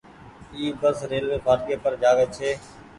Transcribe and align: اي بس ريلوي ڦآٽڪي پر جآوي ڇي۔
اي 0.55 0.63
بس 0.81 0.97
ريلوي 1.09 1.37
ڦآٽڪي 1.45 1.75
پر 1.83 1.91
جآوي 2.01 2.25
ڇي۔ 2.35 2.49